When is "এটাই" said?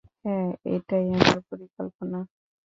0.67-1.05